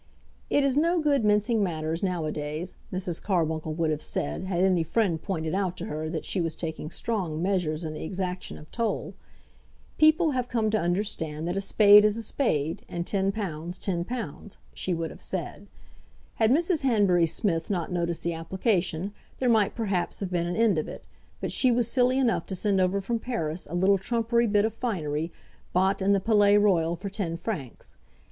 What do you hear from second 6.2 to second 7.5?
she was taking strong